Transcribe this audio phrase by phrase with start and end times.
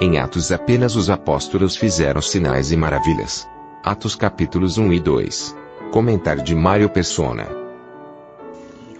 [0.00, 3.48] Em Atos apenas os apóstolos fizeram sinais e maravilhas.
[3.82, 5.56] Atos capítulos 1 e 2.
[5.90, 7.48] Comentário de Mário Persona.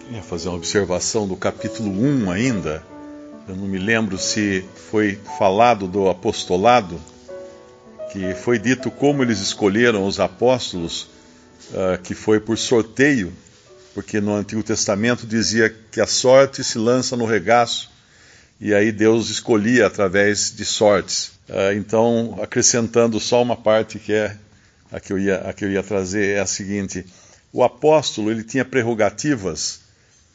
[0.01, 2.83] queria fazer uma observação do capítulo 1 ainda.
[3.47, 7.01] Eu não me lembro se foi falado do apostolado,
[8.11, 11.09] que foi dito como eles escolheram os apóstolos,
[11.70, 13.33] uh, que foi por sorteio,
[13.95, 17.89] porque no Antigo Testamento dizia que a sorte se lança no regaço,
[18.61, 21.33] e aí Deus escolhia através de sortes.
[21.48, 24.37] Uh, então, acrescentando só uma parte que é
[24.91, 27.06] a que eu ia, a que eu ia trazer, é a seguinte:
[27.53, 29.81] o apóstolo ele tinha prerrogativas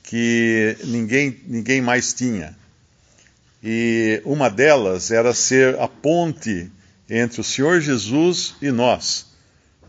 [0.03, 2.55] que ninguém, ninguém mais tinha.
[3.63, 6.69] E uma delas era ser a ponte
[7.09, 9.27] entre o Senhor Jesus e nós,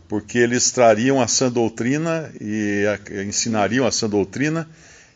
[0.07, 2.85] porque eles trariam a sã doutrina e
[3.27, 4.67] ensinariam a sã doutrina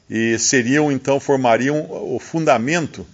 [0.09, 3.05] e seriam então formariam o fundamento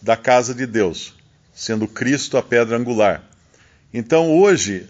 [0.00, 1.14] da casa de Deus,
[1.54, 3.22] sendo Cristo a pedra angular.
[3.92, 4.88] Então hoje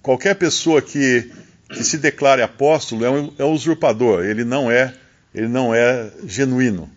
[0.00, 1.30] qualquer pessoa que,
[1.68, 4.94] que se declare apóstolo é um, é um usurpador, ele não é
[5.34, 6.90] ele não é genuíno.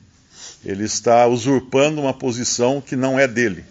[0.65, 3.63] Ele está usurpando uma posição que não é dele.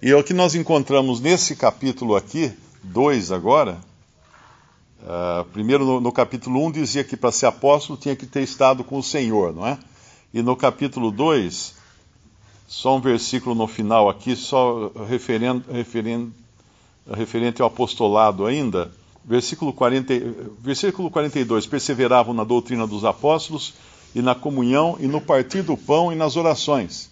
[0.00, 3.78] E é o que nós encontramos nesse capítulo aqui, 2 agora.
[5.02, 8.42] Uh, primeiro, no, no, capítulo 1, um, dizia que para ser apóstolo tinha que ter
[8.42, 9.76] estado com o Senhor, não é?
[10.32, 11.74] E no capítulo 2,
[12.68, 16.32] só um versículo no final aqui, só referendo, referendo,
[17.12, 18.92] referente ao apostolado ainda.
[19.24, 20.14] Versículo, 40,
[20.60, 23.74] versículo 42: Perseveravam na doutrina dos apóstolos
[24.14, 27.10] e na comunhão, e no partir do pão e nas orações.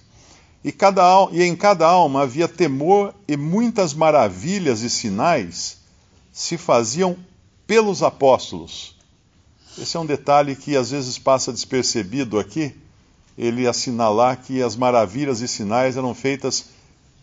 [0.62, 1.02] E, cada,
[1.32, 5.78] e em cada alma havia temor, e muitas maravilhas e sinais
[6.32, 7.16] se faziam
[7.70, 8.96] pelos apóstolos.
[9.78, 12.74] Esse é um detalhe que às vezes passa despercebido aqui,
[13.38, 16.64] ele assinalar que as maravilhas e sinais eram feitas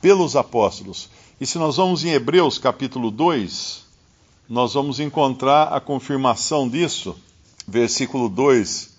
[0.02, 1.10] pelos apóstolos.
[1.42, 3.84] E se nós vamos em Hebreus capítulo 2,
[4.48, 7.14] nós vamos encontrar a confirmação disso,
[7.68, 8.96] versículo 2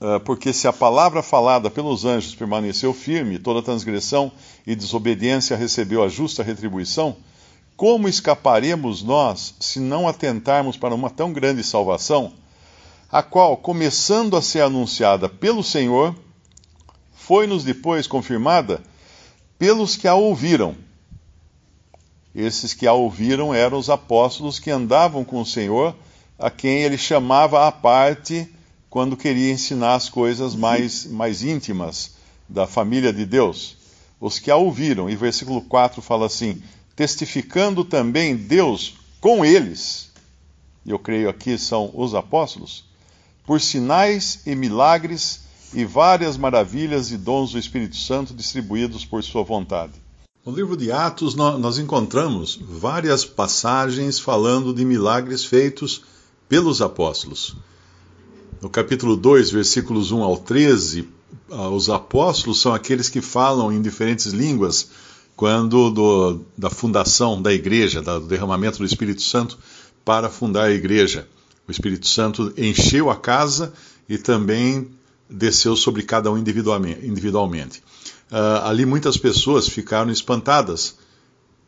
[0.00, 4.32] ah, porque se a palavra falada pelos anjos permaneceu firme, toda transgressão
[4.66, 7.16] e desobediência recebeu a justa retribuição,
[7.76, 12.32] como escaparemos nós se não atentarmos para uma tão grande salvação,
[13.12, 16.14] a qual, começando a ser anunciada pelo Senhor,
[17.14, 18.82] foi-nos depois confirmada
[19.58, 20.74] pelos que a ouviram?
[22.34, 25.94] Esses que a ouviram eram os apóstolos que andavam com o Senhor,
[26.38, 28.48] a quem ele chamava à parte
[28.90, 32.12] quando queria ensinar as coisas mais, mais íntimas
[32.48, 33.76] da família de Deus.
[34.20, 36.62] Os que a ouviram, e versículo 4 fala assim:
[36.96, 40.10] testificando também Deus com eles,
[40.86, 42.84] eu creio aqui são os apóstolos,
[43.44, 45.42] por sinais e milagres
[45.74, 49.92] e várias maravilhas e dons do Espírito Santo distribuídos por sua vontade.
[50.44, 56.02] No livro de Atos, nós encontramos várias passagens falando de milagres feitos
[56.48, 57.56] pelos apóstolos.
[58.62, 61.08] No capítulo 2, versículos 1 ao 13,
[61.50, 64.88] ah, os apóstolos são aqueles que falam em diferentes línguas
[65.36, 69.58] quando do, da fundação da igreja, do derramamento do Espírito Santo
[70.04, 71.28] para fundar a igreja.
[71.68, 73.72] O Espírito Santo encheu a casa
[74.08, 74.88] e também
[75.28, 77.82] desceu sobre cada um individualmente.
[78.30, 80.96] Uh, ali muitas pessoas ficaram espantadas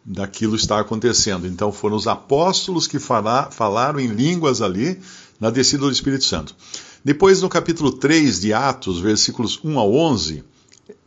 [0.05, 1.47] daquilo estar acontecendo.
[1.47, 4.99] Então foram os apóstolos que fala, falaram em línguas ali
[5.39, 6.55] na descida do Espírito Santo.
[7.05, 10.45] Depois, no capítulo 3 de Atos, versículos 1 a 11,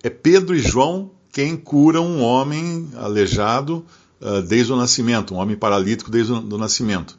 [0.03, 3.85] é Pedro e João quem curam um homem aleijado
[4.19, 7.17] uh, desde o nascimento, um homem paralítico desde o nascimento.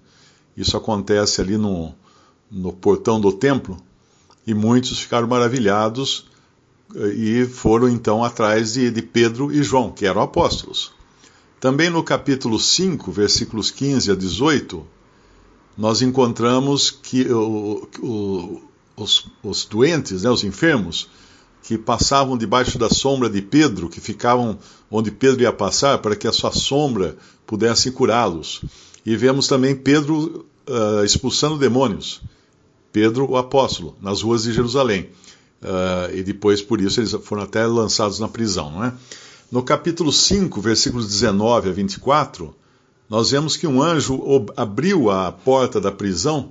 [0.56, 1.94] Isso acontece ali no,
[2.50, 3.76] no portão do templo
[4.46, 6.26] e muitos ficaram maravilhados
[6.94, 10.92] uh, e foram então atrás de, de Pedro e João, que eram apóstolos.
[11.58, 14.84] Também no capítulo 5, versículos 15 a 18,
[15.78, 18.62] nós encontramos que o, o,
[18.96, 21.08] os, os, doentes, né, os enfermos,
[21.62, 24.58] que passavam debaixo da sombra de Pedro, que ficavam
[24.90, 27.16] onde Pedro ia passar, para que a sua sombra
[27.46, 28.62] pudesse curá-los.
[29.06, 32.20] E vemos também Pedro uh, expulsando demônios,
[32.92, 35.08] Pedro o apóstolo, nas ruas de Jerusalém.
[35.62, 38.70] uh, e depois por isso eles foram até lançados na prisão.
[38.70, 38.92] Não é?
[39.50, 42.54] No capítulo 5, versículos 19 a 24,
[43.08, 46.50] nós vemos que um anjo abriu a porta da prisão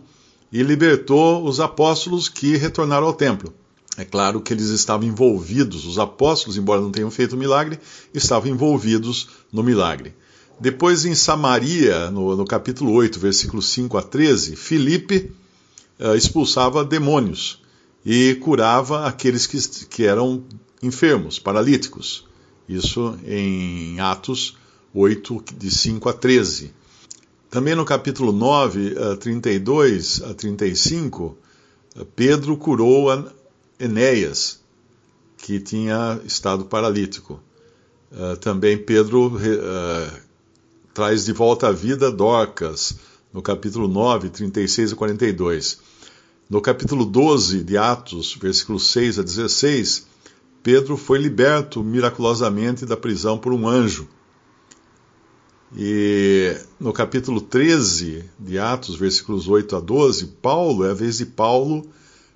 [0.51, 3.53] e libertou os apóstolos que retornaram ao templo.
[3.97, 7.79] É claro que eles estavam envolvidos, os apóstolos, embora não tenham feito o milagre,
[8.13, 10.13] estavam envolvidos no milagre.
[10.59, 15.31] Depois, em Samaria, no, no capítulo 8, versículos 5 a 13, Filipe
[15.99, 17.61] uh, expulsava demônios
[18.05, 20.43] e curava aqueles que, que eram
[20.81, 22.25] enfermos, paralíticos.
[22.69, 24.55] Isso em Atos
[24.93, 26.73] 8, de 5 a 13.
[27.49, 31.37] Também no capítulo 9, 32 a 35,
[32.15, 33.09] Pedro curou
[33.81, 34.61] Enéas,
[35.37, 37.41] que tinha estado paralítico.
[38.11, 40.19] Uh, também Pedro uh,
[40.93, 42.95] traz de volta à vida Dorcas,
[43.33, 45.79] no capítulo 9, 36 a 42.
[46.49, 50.05] No capítulo 12 de Atos, versículos 6 a 16,
[50.61, 54.07] Pedro foi liberto miraculosamente da prisão por um anjo.
[55.75, 61.25] E no capítulo 13 de Atos, versículos 8 a 12, Paulo, é a vez de
[61.25, 61.89] Paulo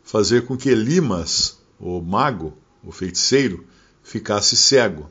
[0.05, 2.53] fazer com que Elimas, o mago,
[2.83, 3.65] o feiticeiro,
[4.03, 5.09] ficasse cego.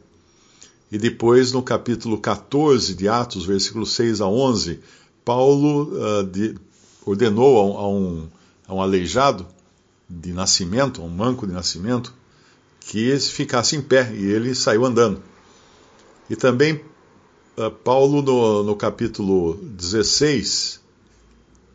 [0.91, 4.79] E depois, no capítulo 14 de Atos, versículos 6 a 11,
[5.25, 6.55] Paulo uh, de,
[7.05, 8.29] ordenou a um,
[8.69, 9.45] a, um, aleijado
[10.09, 12.15] de nascimento, a um manco de nascimento,
[12.79, 15.21] que ficasse em pé, e ele saiu andando.
[16.31, 16.81] E também
[17.57, 20.84] uh, Paulo, no, no capítulo 16,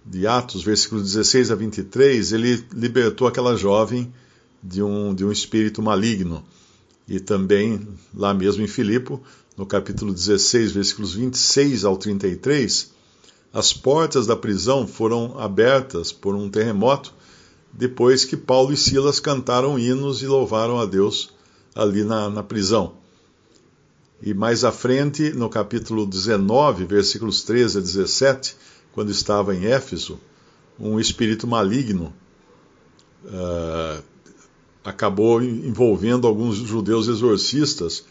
[0.06, 4.12] de Atos, versículos 16 a 23, ele libertou aquela jovem
[4.62, 6.44] de um, de um espírito maligno.
[7.08, 9.22] E também, lá mesmo em Filipo,
[9.58, 12.92] no capítulo 16, versículos 26 ao 33,
[13.52, 17.14] as portas da prisão foram abertas por um terremoto,
[17.74, 21.34] depois que Paulo e Silas cantaram hinos e louvaram a Deus
[21.76, 22.94] ali na, na prisão.
[24.22, 28.56] E mais à frente, no capítulo 19, versículos 13 a 17,
[28.94, 30.20] quando estava em Éfeso,
[30.80, 32.14] um espírito maligno
[33.26, 34.04] uh,
[34.84, 38.06] acabou envolvendo alguns judeus exorcistas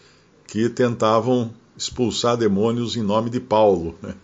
[0.46, 4.14] que tentavam expulsar demônios em nome de Paulo, né?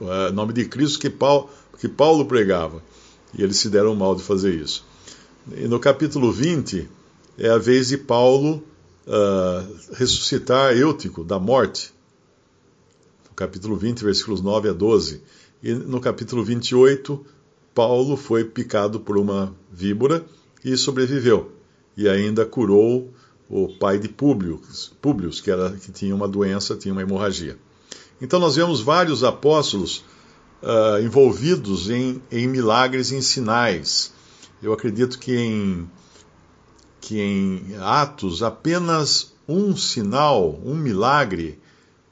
[0.00, 2.82] uh, nome de Cristo que Paulo, que Paulo pregava.
[3.32, 4.84] E eles se deram mal de fazer isso.
[5.56, 6.88] E no capítulo 20,
[7.38, 8.62] é a vez de Paulo
[9.06, 11.92] uh, ressuscitar Eutico da morte.
[13.28, 15.22] No capítulo 20, versículos 9 a 12.
[15.62, 17.24] E no capítulo 28,
[17.74, 20.24] Paulo foi picado por uma víbora
[20.64, 21.52] e sobreviveu.
[21.96, 23.12] E ainda curou
[23.48, 27.58] o pai de Públio, que, que tinha uma doença, tinha uma hemorragia.
[28.22, 30.04] Então nós vemos vários apóstolos
[30.62, 34.12] uh, envolvidos em, em milagres e em sinais.
[34.62, 35.90] Eu acredito que em,
[37.00, 41.58] que em Atos apenas um sinal, um milagre,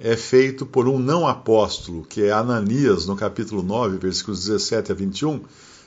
[0.01, 4.95] é feito por um não apóstolo, que é Ananias, no capítulo 9, versículos 17 a
[4.95, 5.41] 21,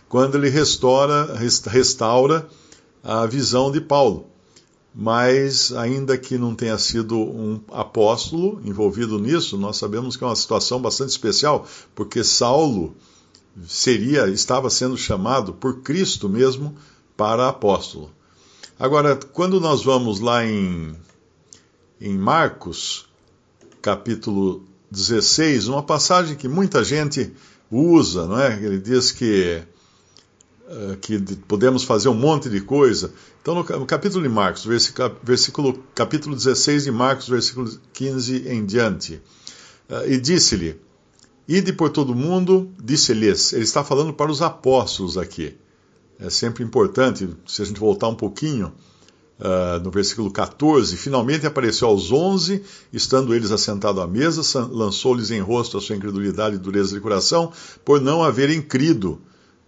[0.09, 1.33] quando ele restaura,
[1.67, 2.47] restaura
[3.03, 4.27] a visão de Paulo.
[4.93, 10.35] Mas, ainda que não tenha sido um apóstolo envolvido nisso, nós sabemos que é uma
[10.35, 11.65] situação bastante especial,
[11.95, 12.93] porque Saulo
[13.65, 16.75] seria, estava sendo chamado por Cristo mesmo
[17.15, 18.11] para apóstolo.
[18.77, 20.93] Agora, quando nós vamos lá em,
[22.01, 23.10] em Marcos,
[23.81, 27.33] capítulo 16, uma passagem que muita gente
[27.71, 28.61] usa, não é?
[28.61, 29.61] Ele diz que,
[30.67, 33.13] uh, que podemos fazer um monte de coisa.
[33.41, 34.65] Então, no, capítulo de Marcos,
[35.23, 39.21] versículo, capítulo 16 de Marcos, versículo 15 em diante,
[39.89, 40.79] uh, e disse-lhe:
[41.47, 43.53] Ide por todo mundo, disse-lhes.
[43.53, 45.57] Ele está falando para os apóstolos aqui.
[46.19, 48.71] É sempre importante, se a gente voltar um pouquinho,
[49.41, 55.41] uh, no versículo 14, finalmente apareceu aos onze, estando eles assentados à mesa, lançou-lhes em
[55.41, 57.51] rosto a sua incredulidade e dureza de coração,
[57.83, 59.19] por não haverem crido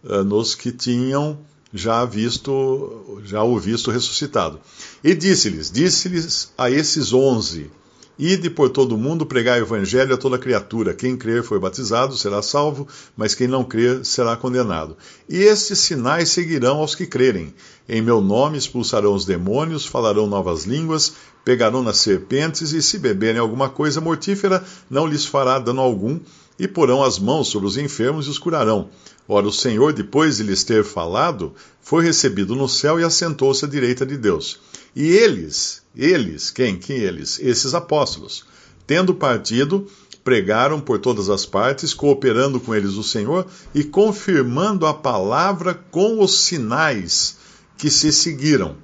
[0.03, 1.39] uh, nos que tinham
[1.74, 4.60] já visto, já o visto ressuscitado.
[5.03, 7.72] E disse-lhes, disse-lhes a esses onze,
[8.17, 10.93] Ide por todo o mundo pregar o evangelho a toda criatura.
[10.93, 14.96] Quem crer foi batizado será salvo, mas quem não crer será condenado.
[15.27, 17.53] E estes sinais seguirão aos que crerem.
[17.89, 23.41] Em meu nome expulsarão os demônios, falarão novas línguas, pegarão nas serpentes, e se beberem
[23.41, 26.20] alguma coisa mortífera, não lhes fará dano algum,
[26.60, 28.89] e porão as mãos sobre os enfermos e os curarão.
[29.27, 33.68] Ora, o Senhor, depois de lhes ter falado, foi recebido no céu e assentou-se à
[33.68, 34.60] direita de Deus.
[34.96, 36.77] E eles, eles, quem?
[36.77, 37.39] Quem eles?
[37.39, 38.46] Esses apóstolos,
[38.86, 39.88] tendo partido,
[40.24, 46.22] pregaram por todas as partes, cooperando com eles o Senhor e confirmando a palavra com
[46.22, 47.38] os sinais
[47.77, 48.75] que se seguiram.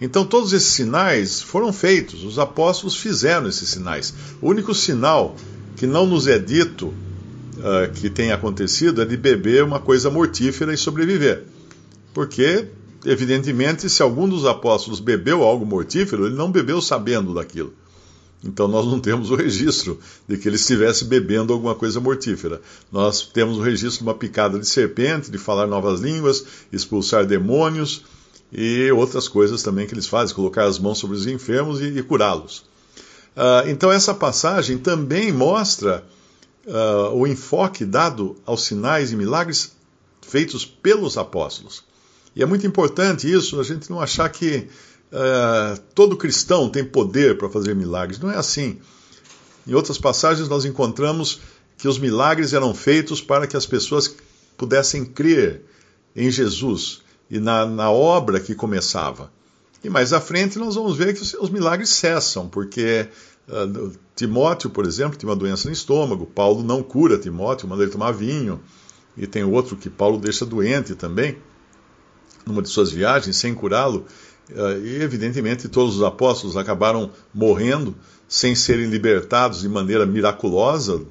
[0.00, 4.12] Então, todos esses sinais foram feitos, os apóstolos fizeram esses sinais.
[4.40, 5.36] O único sinal
[5.76, 6.92] que não nos é dito
[7.58, 11.44] uh, que tem acontecido é de beber uma coisa mortífera e sobreviver.
[12.12, 12.66] Porque,
[13.04, 17.72] evidentemente, se algum dos apóstolos bebeu algo mortífero, ele não bebeu sabendo daquilo.
[18.44, 22.60] Então nós não temos o registro de que ele estivesse bebendo alguma coisa mortífera.
[22.92, 28.04] Nós temos o registro de uma picada de serpente, de falar novas línguas, expulsar demônios
[28.52, 32.02] e outras coisas também que eles fazem, colocar as mãos sobre os enfermos e, e
[32.02, 32.58] curá-los.
[33.34, 36.04] Uh, então essa passagem também mostra
[36.66, 39.72] uh, o enfoque dado aos sinais e milagres
[40.22, 41.84] feitos pelos apóstolos.
[42.34, 44.68] E é muito importante isso, a gente não achar que
[45.12, 48.18] uh, todo cristão tem poder para fazer milagres.
[48.18, 48.78] Não é assim.
[49.66, 51.40] Em outras passagens, nós encontramos
[51.78, 54.14] que os milagres eram feitos para que as pessoas
[54.56, 55.62] pudessem crer
[56.14, 59.30] em Jesus e na, na obra que começava.
[59.84, 63.06] E mais à frente nós vamos ver que os, milagres cessam, porque
[63.46, 67.92] uh, Timóteo, por exemplo, tinha uma doença no estômago, Paulo não cura Timóteo, manda ele
[67.92, 68.60] tomar vinho,
[69.14, 71.36] e tem outro que Paulo deixa doente também,
[72.46, 74.06] numa de suas viagens, sem curá-lo.
[74.50, 77.94] Eh, e, evidentemente, todos os apóstolos acabaram morrendo
[78.26, 81.02] sem serem libertados de maneira miraculosa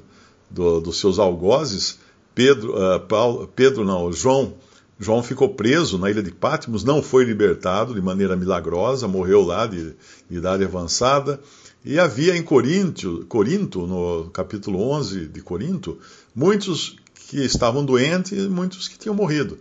[0.50, 2.00] do, dos seus algozes.
[2.36, 4.56] Pedro, uh, Paulo, Pedro não, João,
[5.00, 9.66] João ficou preso na ilha de Patmos, não foi libertado de maneira milagrosa, morreu lá
[9.66, 9.94] de,
[10.30, 11.40] de idade avançada.
[11.84, 15.98] E havia em Corinto, Corinto, no capítulo 11 de Corinto,
[16.34, 19.58] muitos que estavam doentes e muitos que tinham morrido.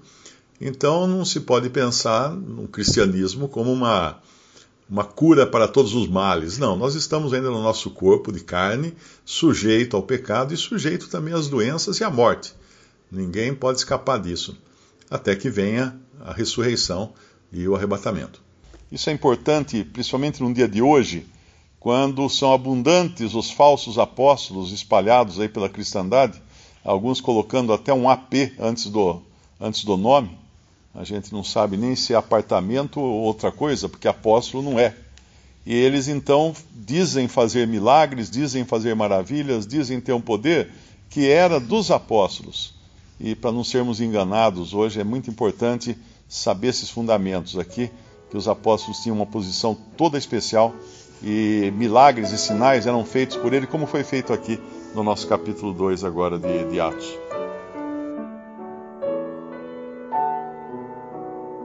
[0.60, 4.20] Então não se pode pensar no cristianismo como uma,
[4.88, 6.58] uma cura para todos os males.
[6.58, 11.34] Não, nós estamos ainda no nosso corpo de carne, sujeito ao pecado e sujeito também
[11.34, 12.54] às doenças e à morte.
[13.10, 14.56] Ninguém pode escapar disso,
[15.12, 17.12] até que venha a ressurreição
[17.52, 18.40] e o arrebatamento.
[18.90, 21.26] Isso é importante, principalmente no dia de hoje,
[21.78, 26.40] quando são abundantes os falsos apóstolos espalhados aí pela cristandade,
[26.82, 29.20] alguns colocando até um AP antes do,
[29.60, 30.38] antes do nome,
[30.94, 34.94] a gente não sabe nem se é apartamento ou outra coisa, porque apóstolo não é.
[35.66, 40.70] E eles então dizem fazer milagres, dizem fazer maravilhas, dizem ter um poder
[41.10, 42.81] que era dos apóstolos.
[43.22, 45.96] E para não sermos enganados hoje é muito importante
[46.28, 47.88] saber esses fundamentos aqui,
[48.28, 50.74] que os apóstolos tinham uma posição toda especial
[51.22, 54.58] e milagres e sinais eram feitos por ele, como foi feito aqui
[54.92, 57.16] no nosso capítulo 2 agora de, de Atos.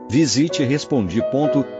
[0.08, 1.78] Visite respondi.com.br.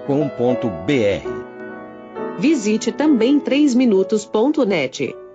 [2.38, 5.27] Visite também 3minutos.net.